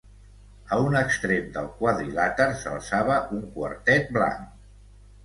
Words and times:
A 0.77 0.77
un 0.85 0.95
extrem 1.01 1.51
del 1.57 1.67
quadrilàter 1.81 2.47
s'alçava 2.63 3.19
un 3.41 3.45
quartet 3.59 4.11
blanc. 4.17 4.49